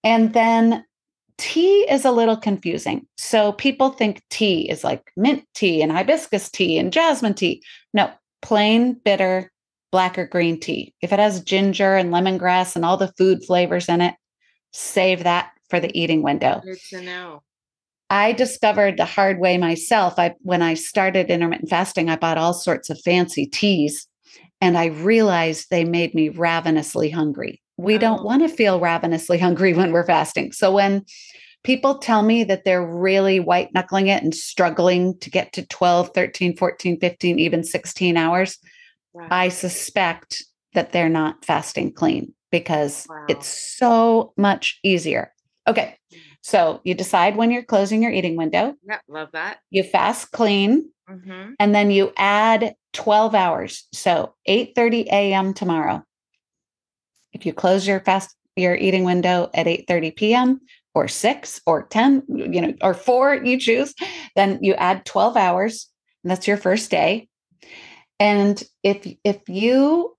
[0.03, 0.85] And then
[1.39, 3.07] tea is a little confusing.
[3.17, 7.63] So people think tea is like mint tea and hibiscus tea and jasmine tea.
[7.93, 8.11] No,
[8.43, 9.53] plain bitter
[9.93, 10.95] black or green tea.
[11.01, 14.15] If it has ginger and lemongrass and all the food flavors in it,
[14.73, 16.61] save that for the eating window.
[16.65, 17.43] Good to know.
[18.09, 20.19] I discovered the hard way myself.
[20.19, 24.07] I when I started intermittent fasting, I bought all sorts of fancy teas
[24.61, 27.61] and I realized they made me ravenously hungry.
[27.77, 30.53] We don't want to feel ravenously hungry when we're fasting.
[30.53, 31.05] So when
[31.63, 36.11] people tell me that they're really white knuckling it and struggling to get to 12,
[36.15, 38.59] 13, 14, 15, even 16 hours,
[39.13, 39.27] wow.
[39.31, 43.25] I suspect that they're not fasting clean because wow.
[43.29, 45.33] it's so much easier.
[45.67, 45.99] Okay.
[46.43, 48.75] So you decide when you're closing your eating window.
[48.87, 49.59] Yeah, love that.
[49.71, 50.91] You fast clean.
[51.11, 51.55] Mm-hmm.
[51.59, 53.89] And then you add 12 hours.
[53.93, 55.55] So 8 30 a.m.
[55.55, 56.05] tomorrow.
[57.37, 60.61] If you close your fast your eating window at 8 30 p.m.
[60.95, 63.95] or 6 or 10, you know, or 4, you choose,
[64.35, 65.91] then you add 12 hours.
[66.25, 67.29] And that's your first day.
[68.19, 70.17] And if if you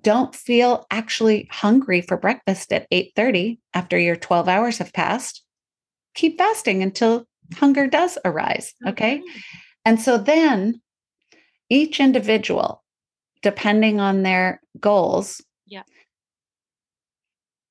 [0.00, 5.44] don't feel actually hungry for breakfast at 8:30 after your 12 hours have passed,
[6.14, 7.26] keep fasting until
[7.56, 9.18] hunger does arise, okay?
[9.18, 9.38] Mm-hmm.
[9.84, 10.80] And so then
[11.68, 12.82] each individual
[13.42, 15.82] depending on their goals yeah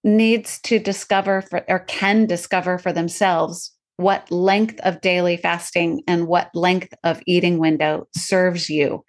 [0.03, 6.27] needs to discover for, or can discover for themselves what length of daily fasting and
[6.27, 9.03] what length of eating window serves you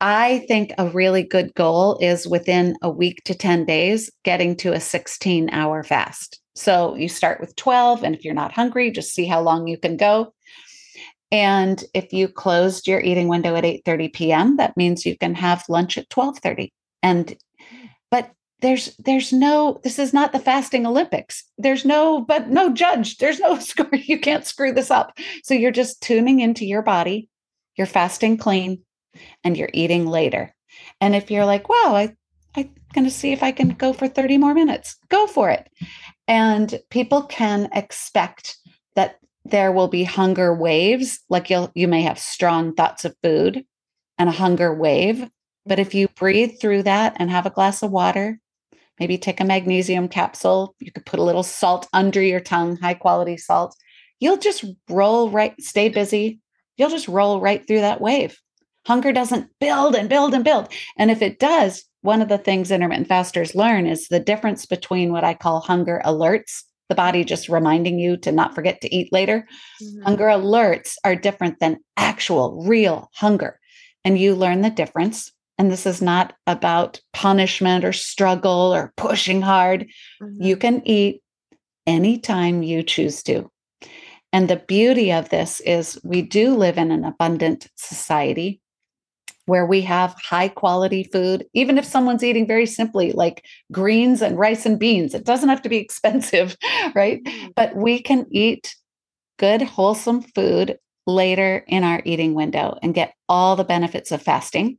[0.00, 4.72] I think a really good goal is within a week to 10 days, getting to
[4.72, 6.40] a 16 hour fast.
[6.54, 9.78] So you start with 12, and if you're not hungry, just see how long you
[9.78, 10.32] can go.
[11.30, 15.64] And if you closed your eating window at 8:30 p.m., that means you can have
[15.68, 16.70] lunch at 12:30.
[17.02, 17.36] And
[18.10, 23.18] but there's there's no this is not the fasting olympics there's no but no judge
[23.18, 27.28] there's no score you can't screw this up so you're just tuning into your body
[27.76, 28.82] you're fasting clean
[29.44, 30.54] and you're eating later.
[31.00, 32.14] And if you're like, wow, I,
[32.56, 35.68] I'm going to see if I can go for 30 more minutes, go for it.
[36.28, 38.56] And people can expect
[38.94, 43.64] that there will be hunger waves, like you'll, you may have strong thoughts of food
[44.18, 45.28] and a hunger wave.
[45.66, 48.38] But if you breathe through that and have a glass of water,
[49.00, 52.94] maybe take a magnesium capsule, you could put a little salt under your tongue, high
[52.94, 53.74] quality salt.
[54.20, 56.40] You'll just roll right, stay busy.
[56.76, 58.38] You'll just roll right through that wave.
[58.86, 60.68] Hunger doesn't build and build and build.
[60.98, 65.12] And if it does, one of the things intermittent fasters learn is the difference between
[65.12, 69.12] what I call hunger alerts, the body just reminding you to not forget to eat
[69.12, 69.46] later.
[69.82, 70.02] Mm-hmm.
[70.02, 73.58] Hunger alerts are different than actual, real hunger.
[74.04, 75.30] And you learn the difference.
[75.60, 79.88] And this is not about punishment or struggle or pushing hard.
[80.22, 80.42] Mm-hmm.
[80.42, 81.22] You can eat
[81.86, 83.50] anytime you choose to.
[84.32, 88.62] And the beauty of this is we do live in an abundant society
[89.44, 94.38] where we have high quality food, even if someone's eating very simply, like greens and
[94.38, 95.12] rice and beans.
[95.12, 96.56] It doesn't have to be expensive,
[96.94, 97.22] right?
[97.22, 97.48] Mm-hmm.
[97.54, 98.74] But we can eat
[99.38, 104.78] good, wholesome food later in our eating window and get all the benefits of fasting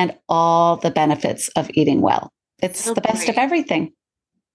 [0.00, 2.32] and all the benefits of eating well.
[2.62, 3.28] It's so the best great.
[3.30, 3.92] of everything.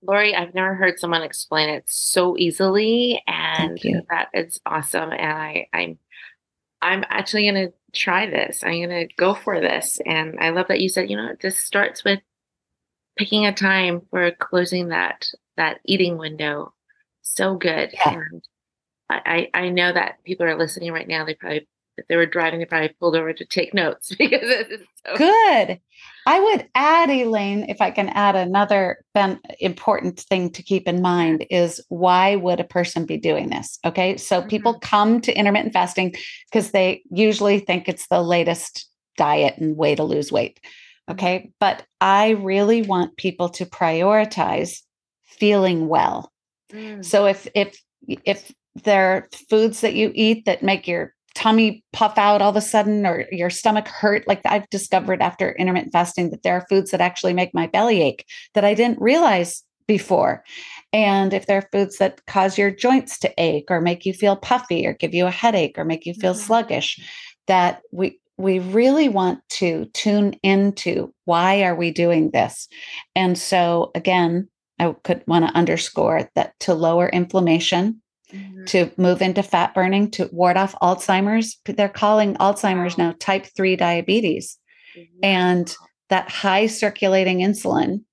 [0.01, 3.79] Laurie, I've never heard someone explain it so easily, and
[4.09, 5.11] that is awesome.
[5.11, 5.99] And I, I'm,
[6.81, 8.63] I'm actually going to try this.
[8.63, 9.99] I'm going to go for this.
[10.03, 12.19] And I love that you said, you know, this starts with
[13.17, 16.73] picking a time for closing that that eating window.
[17.21, 17.91] So good.
[17.93, 18.13] Yeah.
[18.13, 18.43] And
[19.09, 21.23] I, I know that people are listening right now.
[21.23, 24.83] They probably if they were driving, they probably pulled over to take notes because it's
[25.05, 25.79] so good.
[26.27, 31.01] I would add, Elaine, if I can add another ben- important thing to keep in
[31.01, 33.77] mind is why would a person be doing this?
[33.85, 34.17] Okay.
[34.17, 34.49] So mm-hmm.
[34.49, 36.15] people come to intermittent fasting
[36.51, 40.59] because they usually think it's the latest diet and way to lose weight.
[40.61, 41.13] Mm-hmm.
[41.13, 41.51] Okay.
[41.59, 44.81] But I really want people to prioritize
[45.25, 46.31] feeling well.
[46.71, 47.05] Mm.
[47.05, 48.51] So if, if, if
[48.83, 52.61] there are foods that you eat that make your tummy puff out all of a
[52.61, 54.27] sudden or your stomach hurt.
[54.27, 58.01] Like i've discovered after intermittent fasting that there are foods that actually make my belly
[58.01, 60.43] ache that i didn't realize before.
[60.93, 64.35] And if there are foods that cause your joints to ache or make you feel
[64.35, 66.41] puffy or give you a headache or make you feel mm-hmm.
[66.41, 66.99] sluggish
[67.47, 72.67] that we we really want to tune into why are we doing this?
[73.15, 78.65] And so again i could want to underscore that to lower inflammation mm-hmm.
[78.65, 81.59] to move into fat burning to ward off Alzheimer's.
[81.65, 83.09] They're calling Alzheimer's wow.
[83.09, 84.57] now type 3 diabetes.
[84.97, 85.19] Mm-hmm.
[85.23, 85.75] And
[86.09, 88.03] that high circulating insulin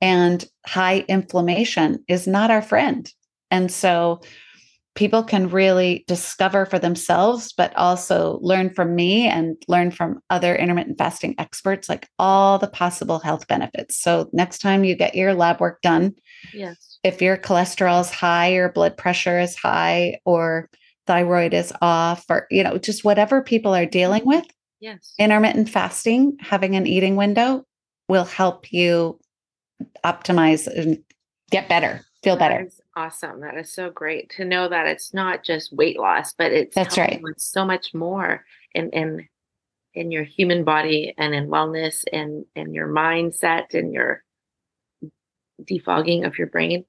[0.00, 3.10] and high inflammation is not our friend.
[3.50, 4.20] And so
[4.98, 10.56] people can really discover for themselves, but also learn from me and learn from other
[10.56, 13.96] intermittent fasting experts, like all the possible health benefits.
[13.96, 16.14] So next time you get your lab work done,
[16.52, 16.87] yes.
[17.04, 20.68] If your cholesterol is high or blood pressure is high or
[21.06, 24.30] thyroid is off or, you know, just whatever people are dealing mm-hmm.
[24.30, 24.46] with,
[24.80, 25.14] yes.
[25.18, 27.64] intermittent fasting, having an eating window
[28.08, 29.18] will help you
[30.04, 31.02] optimize and
[31.50, 33.40] get better, feel better awesome.
[33.40, 36.98] That is so great to know that it's not just weight loss, but it's that's
[36.98, 37.22] right.
[37.36, 39.28] So much more in in
[39.94, 44.24] in your human body and in wellness and and your mindset and your
[45.62, 46.84] defogging of your brain.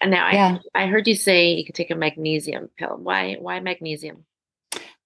[0.00, 0.58] And now yeah.
[0.74, 2.96] I I heard you say you could take a magnesium pill.
[2.96, 4.24] Why why magnesium?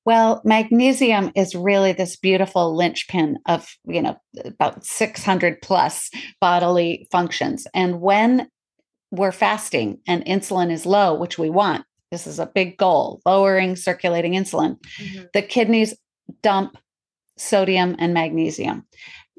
[0.05, 7.66] Well, magnesium is really this beautiful linchpin of, you know, about 600 plus bodily functions.
[7.72, 8.48] And when
[9.11, 13.77] we're fasting and insulin is low, which we want, this is a big goal, lowering
[13.77, 15.24] circulating insulin, mm-hmm.
[15.33, 15.94] the kidneys
[16.42, 16.77] dump
[17.38, 18.87] sodium and magnesium.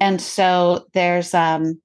[0.00, 1.80] And so there's um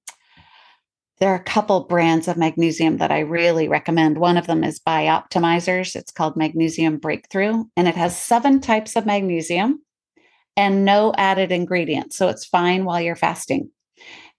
[1.21, 4.17] there are a couple brands of magnesium that I really recommend.
[4.17, 5.95] One of them is Bioptimizers.
[5.95, 9.83] It's called Magnesium Breakthrough, and it has seven types of magnesium
[10.57, 12.17] and no added ingredients.
[12.17, 13.69] So it's fine while you're fasting.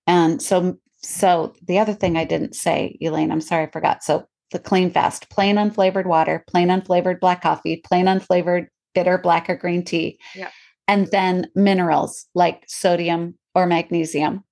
[0.08, 4.02] And so so the other thing I didn't say, Elaine, I'm sorry I forgot.
[4.02, 9.48] So the clean fast, plain unflavored water, plain unflavored black coffee, plain unflavored bitter black
[9.48, 10.18] or green tea.
[10.34, 10.50] Yeah.
[10.88, 14.42] And then minerals like sodium or magnesium.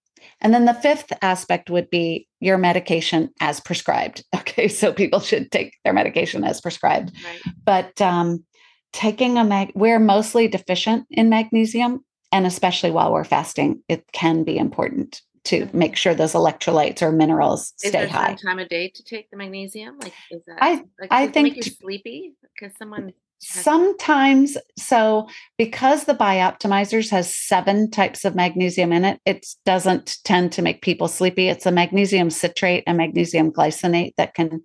[0.41, 4.25] And then the fifth aspect would be your medication as prescribed.
[4.41, 4.69] Okay.
[4.69, 7.13] So people should take their medication as prescribed.
[7.25, 7.55] Right.
[7.65, 8.45] But um,
[8.93, 12.05] taking a mag, we're mostly deficient in magnesium.
[12.33, 17.13] And especially while we're fasting, it can be important to make sure those electrolytes or
[17.13, 18.35] minerals is stay high.
[18.35, 19.99] time of day to take the magnesium?
[19.99, 20.59] Like, is that?
[20.61, 23.13] I like, I think make you sleepy because someone.
[23.43, 25.27] Sometimes, so
[25.57, 30.83] because the Bioptimizers has seven types of magnesium in it, it doesn't tend to make
[30.83, 31.49] people sleepy.
[31.49, 34.61] It's a magnesium citrate and magnesium glycinate that can.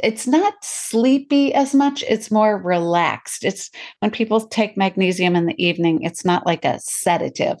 [0.00, 2.04] It's not sleepy as much.
[2.08, 3.44] It's more relaxed.
[3.44, 6.02] It's when people take magnesium in the evening.
[6.02, 7.58] It's not like a sedative.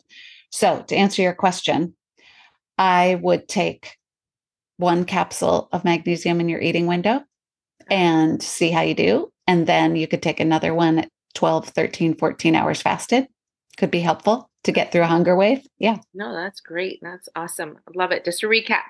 [0.52, 1.94] So to answer your question,
[2.78, 3.96] I would take
[4.76, 7.22] one capsule of magnesium in your eating window
[7.90, 9.32] and see how you do.
[9.50, 13.26] And then you could take another one at 12, 13, 14 hours fasted.
[13.78, 15.66] Could be helpful to get through a hunger wave.
[15.76, 15.96] Yeah.
[16.14, 17.00] No, that's great.
[17.02, 17.76] That's awesome.
[17.76, 18.24] I love it.
[18.24, 18.84] Just to recap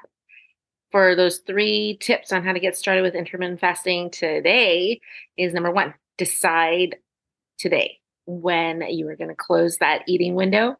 [0.93, 5.01] for those three tips on how to get started with intermittent fasting today
[5.39, 6.97] is number one, decide
[7.59, 7.97] today
[8.27, 10.77] when you are going to close that eating window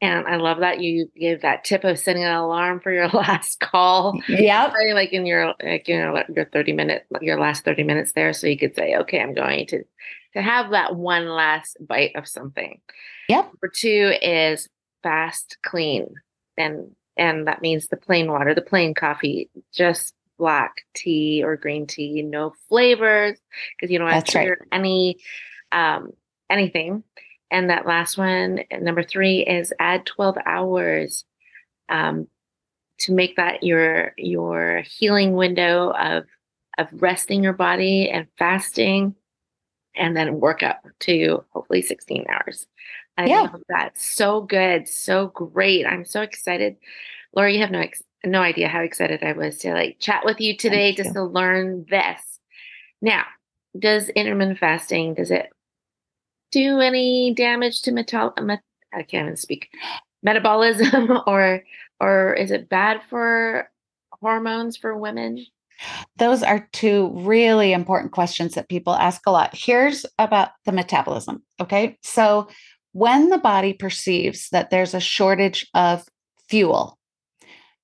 [0.00, 3.60] and I love that you gave that tip of setting an alarm for your last
[3.60, 4.20] call.
[4.28, 4.72] Yeah.
[4.94, 8.32] Like in your like you know your 30 minute your last 30 minutes there.
[8.32, 9.84] So you could say, okay, I'm going to
[10.34, 12.80] to have that one last bite of something.
[13.28, 13.44] Yep.
[13.44, 14.68] Number two is
[15.02, 16.14] fast clean.
[16.56, 21.86] And and that means the plain water, the plain coffee, just black tea or green
[21.86, 23.36] tea, no flavors,
[23.76, 24.58] because you don't have to right.
[24.70, 25.16] any
[25.72, 26.10] um
[26.48, 27.02] anything.
[27.50, 31.24] And that last one, number three, is add 12 hours
[31.88, 32.28] um,
[33.00, 36.24] to make that your your healing window of
[36.76, 39.14] of resting your body and fasting,
[39.96, 42.66] and then work up to hopefully 16 hours.
[43.16, 43.40] I yeah.
[43.40, 43.98] love that.
[43.98, 45.86] So good, so great.
[45.86, 46.76] I'm so excited.
[47.34, 50.40] Laura, you have no ex- no idea how excited I was to like chat with
[50.40, 51.14] you today, Thank just you.
[51.14, 52.40] to learn this.
[53.00, 53.24] Now,
[53.78, 55.50] does intermittent fasting does it
[56.50, 58.32] do any damage to metal?
[58.40, 59.68] Met- I can't even speak
[60.22, 61.62] metabolism, or
[62.00, 63.70] or is it bad for
[64.12, 65.44] hormones for women?
[66.16, 69.54] Those are two really important questions that people ask a lot.
[69.54, 71.42] Here's about the metabolism.
[71.60, 71.96] Okay.
[72.02, 72.48] So,
[72.92, 76.04] when the body perceives that there's a shortage of
[76.48, 76.98] fuel,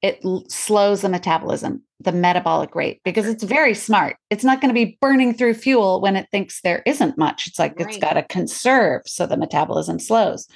[0.02, 4.16] it slows the metabolism, the metabolic rate, because it's very smart.
[4.30, 7.46] It's not going to be burning through fuel when it thinks there isn't much.
[7.46, 7.88] It's like right.
[7.88, 9.02] it's got to conserve.
[9.06, 10.46] So, the metabolism slows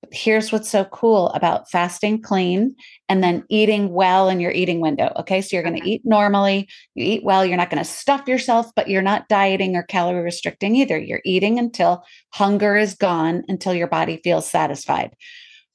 [0.00, 2.74] But here's what's so cool about fasting clean
[3.08, 5.12] and then eating well in your eating window.
[5.16, 5.40] Okay.
[5.40, 8.66] So you're going to eat normally, you eat well, you're not going to stuff yourself,
[8.76, 10.98] but you're not dieting or calorie restricting either.
[10.98, 15.14] You're eating until hunger is gone, until your body feels satisfied.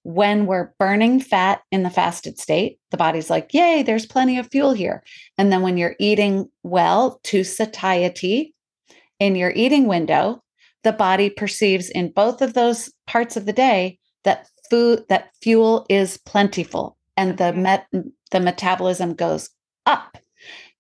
[0.10, 4.50] When we're burning fat in the fasted state, the body's like, yay, there's plenty of
[4.50, 5.04] fuel here.
[5.38, 8.56] And then when you're eating well to satiety
[9.20, 10.42] in your eating window,
[10.84, 15.86] the body perceives in both of those parts of the day that food that fuel
[15.90, 17.86] is plentiful and the met
[18.32, 19.52] the metabolism goes
[19.86, 20.18] up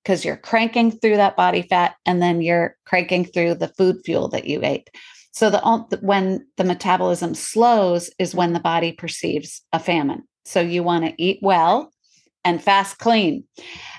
[0.03, 4.27] because you're cranking through that body fat and then you're cranking through the food fuel
[4.27, 4.89] that you ate
[5.32, 10.23] so the when the metabolism slows is when the body perceives a famine.
[10.45, 11.91] So you want to eat well
[12.43, 13.43] and fast clean.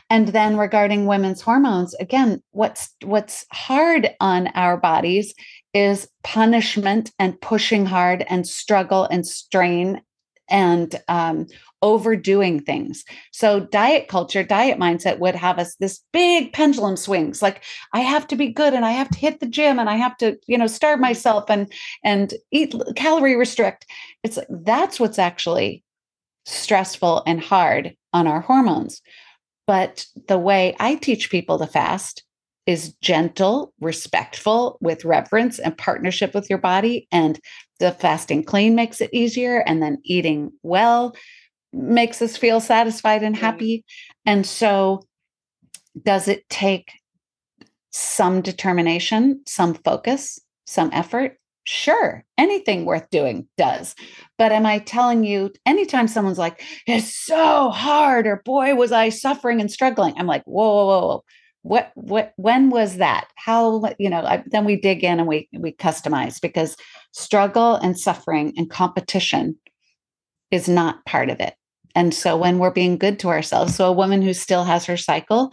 [0.09, 5.35] And then regarding women's hormones again what's what's hard on our bodies
[5.73, 10.03] is punishment and pushing hard and struggle and strain
[10.49, 11.47] and um,
[11.83, 13.05] overdoing things.
[13.33, 17.43] So diet culture, diet mindset would have us this big pendulum swings.
[17.43, 17.63] Like
[17.95, 20.17] I have to be good and I have to hit the gym and I have
[20.19, 21.73] to, you know, starve myself and
[22.05, 23.87] and eat calorie restrict.
[24.23, 25.83] It's that's what's actually
[26.47, 29.01] stressful and hard on our hormones.
[29.67, 32.25] But the way I teach people to fast
[32.67, 37.09] is gentle, respectful, with reverence and partnership with your body.
[37.11, 37.41] And
[37.79, 39.61] the fasting clean makes it easier.
[39.61, 41.15] And then eating well
[41.73, 43.85] makes us feel satisfied and happy.
[44.27, 45.03] And so,
[46.03, 46.93] does it take
[47.91, 51.37] some determination, some focus, some effort?
[51.65, 53.95] Sure, anything worth doing does.
[54.39, 59.11] But am I telling you, anytime someone's like, it's so hard, or boy, was I
[59.11, 61.25] suffering and struggling, I'm like, whoa, whoa, whoa,
[61.63, 65.49] what what when was that how you know I, then we dig in and we
[65.53, 66.77] we customize because
[67.13, 69.57] struggle and suffering and competition
[70.51, 71.55] is not part of it
[71.95, 74.97] and so when we're being good to ourselves so a woman who still has her
[74.97, 75.53] cycle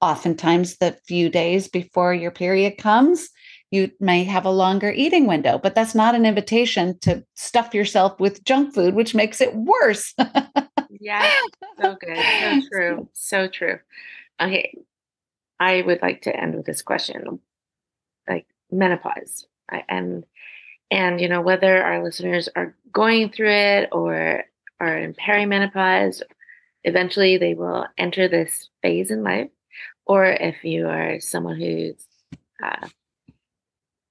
[0.00, 3.28] oftentimes the few days before your period comes
[3.70, 8.18] you may have a longer eating window but that's not an invitation to stuff yourself
[8.20, 10.14] with junk food which makes it worse.
[11.00, 11.30] Yeah.
[11.80, 12.16] So good.
[12.16, 13.08] So true.
[13.12, 13.78] So true.
[14.40, 14.78] Okay.
[15.60, 17.40] I would like to end with this question,
[18.28, 19.46] like menopause,
[19.88, 20.24] and
[20.90, 24.44] and you know whether our listeners are going through it or
[24.80, 26.22] are in perimenopause,
[26.82, 29.50] eventually they will enter this phase in life,
[30.06, 32.04] or if you are someone who's
[32.62, 32.88] uh,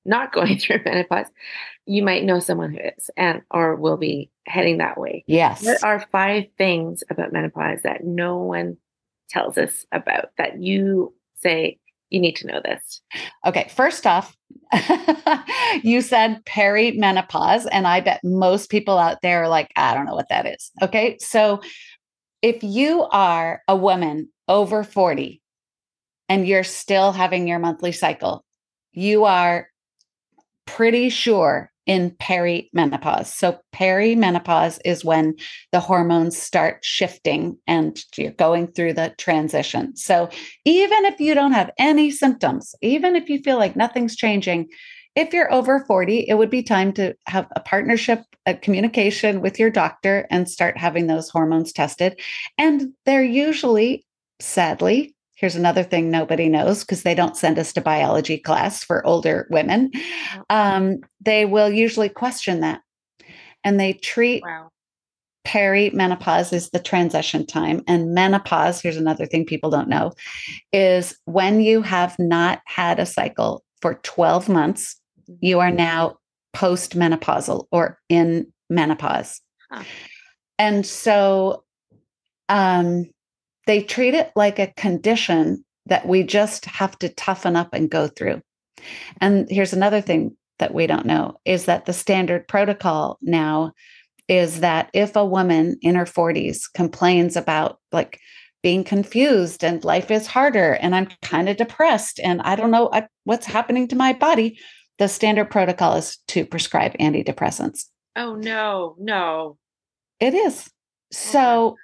[0.06, 1.28] not going through menopause,
[1.86, 5.24] you might know someone who is and or will be heading that way.
[5.28, 5.64] Yes.
[5.64, 8.78] What are five things about menopause that no one
[9.30, 11.80] tells us about that you say,
[12.14, 13.02] you need to know this?
[13.46, 14.38] Okay, first off,
[15.84, 20.16] you said perimenopause, and I bet most people out there are like, I don't know
[20.16, 20.72] what that is.
[20.82, 21.62] Okay, so
[22.42, 25.42] if you are a woman over 40
[26.30, 28.46] and you're still having your monthly cycle,
[28.92, 29.68] you are
[30.66, 33.28] pretty sure in perimenopause.
[33.28, 35.36] So, perimenopause is when
[35.72, 39.96] the hormones start shifting and you're going through the transition.
[39.96, 40.30] So,
[40.66, 44.70] even if you don't have any symptoms, even if you feel like nothing's changing,
[45.16, 49.60] if you're over 40, it would be time to have a partnership, a communication with
[49.60, 52.20] your doctor and start having those hormones tested.
[52.58, 54.06] And they're usually,
[54.40, 59.06] sadly, Here's another thing nobody knows because they don't send us to biology class for
[59.06, 59.92] older women.
[60.50, 62.82] Um, they will usually question that.
[63.64, 64.70] And they treat wow.
[65.48, 67.82] perimenopause as the transition time.
[67.88, 70.12] And menopause, here's another thing people don't know,
[70.72, 75.00] is when you have not had a cycle for 12 months,
[75.40, 76.18] you are now
[76.56, 79.42] postmenopausal or in menopause.
[79.72, 79.84] Huh.
[80.60, 81.64] And so
[82.50, 83.10] um,
[83.66, 88.08] they treat it like a condition that we just have to toughen up and go
[88.08, 88.42] through.
[89.22, 93.74] And here's another thing that we don't know is that the standard protocol now
[94.28, 98.20] is that if a woman in her 40s complains about like
[98.62, 102.92] being confused and life is harder and I'm kind of depressed and I don't know
[103.26, 104.58] what's happening to my body,
[105.00, 107.86] the standard protocol is to prescribe antidepressants.
[108.16, 109.58] Oh no, no.
[110.20, 110.70] It is.
[110.70, 110.70] Oh,
[111.10, 111.76] so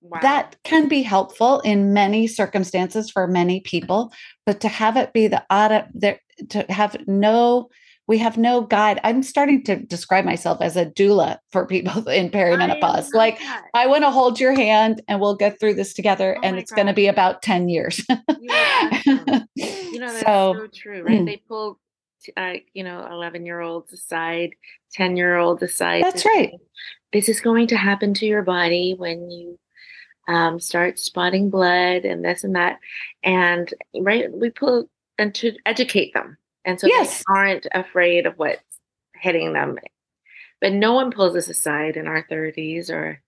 [0.00, 0.18] wow.
[0.22, 4.12] that can be helpful in many circumstances for many people,
[4.46, 6.20] but to have it be the odd there
[6.50, 7.68] to have no
[8.06, 8.98] we have no guide.
[9.04, 13.08] I'm starting to describe myself as a doula for people in perimenopause.
[13.14, 13.64] I like that.
[13.74, 16.72] I want to hold your hand and we'll get through this together oh and it's
[16.72, 18.02] going to be about 10 years.
[18.40, 19.02] yeah.
[19.54, 21.20] you know, that's so, so true, right?
[21.20, 21.26] Mm.
[21.26, 21.78] They pull
[22.36, 24.50] uh, you know, 11 year olds aside,
[24.92, 26.02] 10 year olds aside.
[26.02, 26.52] That's right.
[27.12, 29.58] This is going to happen to your body when you
[30.28, 32.78] um, start spotting blood and this and that.
[33.24, 36.36] And right, we pull and to educate them.
[36.64, 37.18] And so yes.
[37.18, 38.62] they aren't afraid of what's
[39.16, 39.78] hitting them.
[40.60, 43.20] But no one pulls us aside in our 30s or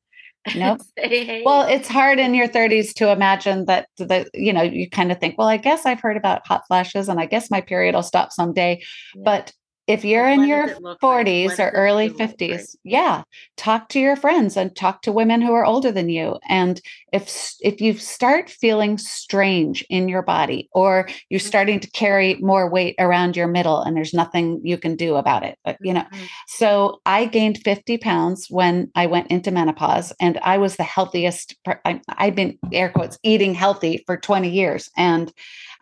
[0.56, 0.80] Nope.
[0.96, 1.42] hey.
[1.44, 5.20] Well, it's hard in your 30s to imagine that the you know you kind of
[5.20, 8.02] think, well, I guess I've heard about hot flashes, and I guess my period will
[8.02, 8.82] stop someday.
[9.14, 9.22] Yeah.
[9.22, 9.52] But
[9.90, 11.60] if you're in your 40s like?
[11.60, 12.66] or early 50s like?
[12.84, 13.22] yeah
[13.56, 16.80] talk to your friends and talk to women who are older than you and
[17.12, 21.90] if if you start feeling strange in your body or you're starting mm-hmm.
[21.90, 25.58] to carry more weight around your middle and there's nothing you can do about it
[25.64, 26.24] but, you know mm-hmm.
[26.46, 31.56] so i gained 50 pounds when i went into menopause and i was the healthiest
[31.84, 35.32] I, i've been air quotes eating healthy for 20 years and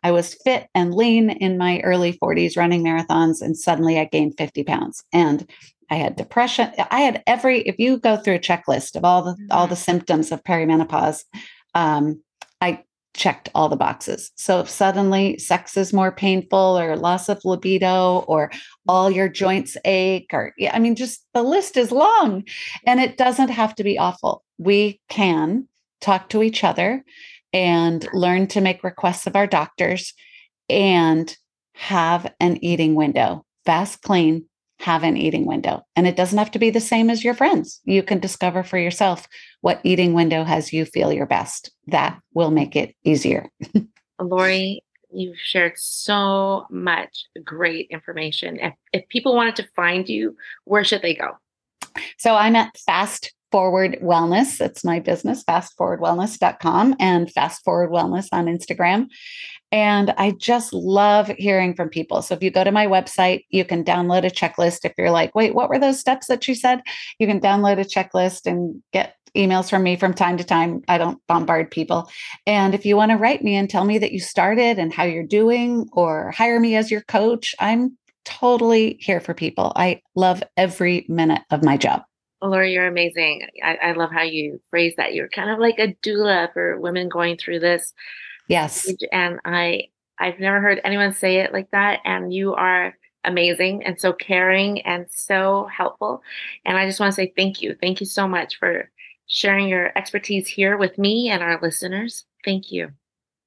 [0.03, 4.37] I was fit and lean in my early 40s running marathons, and suddenly I gained
[4.39, 5.05] 50 pounds.
[5.13, 5.49] And
[5.91, 6.71] I had depression.
[6.91, 9.47] I had every, if you go through a checklist of all the mm-hmm.
[9.51, 11.25] all the symptoms of perimenopause,
[11.75, 12.23] um,
[12.61, 12.85] I
[13.15, 14.31] checked all the boxes.
[14.37, 18.51] So if suddenly sex is more painful or loss of libido or
[18.87, 22.45] all your joints ache or yeah, I mean just the list is long
[22.87, 24.45] and it doesn't have to be awful.
[24.59, 25.69] We can
[26.01, 27.05] talk to each other
[27.53, 30.15] and learn to make requests of our doctors
[30.69, 31.37] and
[31.75, 33.45] have an eating window.
[33.65, 34.47] Fast, clean,
[34.81, 35.83] have an eating window.
[35.97, 37.81] And it doesn't have to be the same as your friends.
[37.85, 39.27] You can discover for yourself
[39.61, 41.71] what eating window has you feel your best.
[41.87, 43.49] That will make it easier.
[44.21, 48.59] Laurie, you've shared so much great information.
[48.61, 51.39] If, if people wanted to find you, where should they go?
[52.17, 54.61] So I'm at Fast Forward Wellness.
[54.61, 59.09] It's my business, fastforwardwellness.com and Fast Forward Wellness on Instagram.
[59.71, 62.23] And I just love hearing from people.
[62.23, 64.85] So if you go to my website, you can download a checklist.
[64.85, 66.81] If you're like, wait, what were those steps that you said?
[67.19, 70.83] You can download a checklist and get emails from me from time to time.
[70.89, 72.11] I don't bombard people.
[72.47, 75.05] And if you want to write me and tell me that you started and how
[75.05, 79.73] you're doing or hire me as your coach, I'm totally here for people.
[79.77, 82.03] I love every minute of my job.
[82.41, 83.49] Laurie, you're amazing.
[83.63, 85.15] I, I, love how you phrase that.
[85.15, 87.93] You're kind of like a doula for women going through this.
[88.49, 88.91] Yes.
[89.13, 89.89] And I
[90.21, 92.01] I've never heard anyone say it like that.
[92.05, 96.23] And you are amazing and so caring and so helpful.
[96.65, 97.77] And I just want to say thank you.
[97.81, 98.91] Thank you so much for
[99.27, 102.25] sharing your expertise here with me and our listeners.
[102.45, 102.91] Thank you.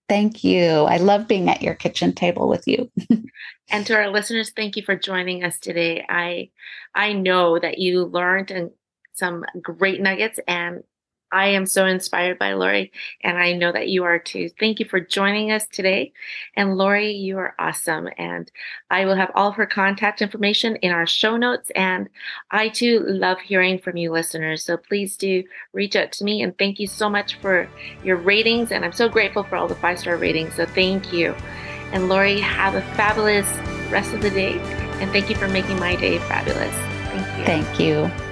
[0.08, 0.68] Thank you.
[0.68, 2.92] I love being at your kitchen table with you.
[3.70, 6.06] and to our listeners, thank you for joining us today.
[6.08, 6.50] I
[6.94, 8.72] I know that you learned and
[9.14, 10.84] some great nuggets and
[11.32, 12.91] I am so inspired by Laurie,
[13.24, 14.49] and I know that you are too.
[14.59, 16.12] Thank you for joining us today.
[16.55, 18.09] And Laurie, you are awesome.
[18.18, 18.51] And
[18.89, 21.72] I will have all of her contact information in our show notes.
[21.74, 22.09] And
[22.51, 24.66] I too love hearing from you listeners.
[24.66, 26.41] So please do reach out to me.
[26.41, 27.70] And thank you so much for
[28.03, 28.72] your ratings.
[28.72, 30.55] And I'm so grateful for all the five star ratings.
[30.55, 31.34] So thank you.
[31.93, 33.47] And Laurie, have a fabulous
[33.89, 34.59] rest of the day.
[34.99, 36.76] And thank you for making my day fabulous.
[37.09, 37.45] Thank you.
[37.45, 38.30] Thank you.